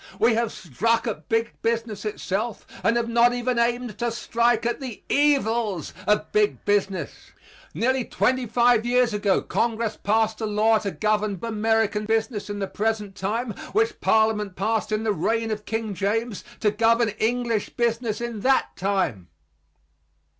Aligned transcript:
We 0.17 0.33
have 0.33 0.51
struck 0.51 1.05
at 1.05 1.29
big 1.29 1.53
business 1.61 2.05
itself 2.05 2.65
and 2.83 2.97
have 2.97 3.07
not 3.07 3.33
even 3.35 3.59
aimed 3.59 3.99
to 3.99 4.09
strike 4.11 4.65
at 4.65 4.79
the 4.79 5.03
evils 5.09 5.93
of 6.07 6.31
big 6.31 6.65
business. 6.65 7.11
Nearly 7.75 8.03
twenty 8.05 8.47
five 8.47 8.83
years 8.83 9.13
ago 9.13 9.43
Congress 9.43 9.97
passed 9.97 10.41
a 10.41 10.47
law 10.47 10.79
to 10.79 10.89
govern 10.89 11.39
American 11.43 12.05
business 12.05 12.49
in 12.49 12.57
the 12.57 12.65
present 12.65 13.13
time 13.15 13.51
which 13.73 14.01
Parliament 14.01 14.55
passed 14.55 14.91
in 14.91 15.03
the 15.03 15.13
reign 15.13 15.51
of 15.51 15.65
King 15.65 15.93
James 15.93 16.43
to 16.61 16.71
govern 16.71 17.09
English 17.19 17.69
business 17.69 18.19
in 18.21 18.39
that 18.39 18.75
time. 18.75 19.27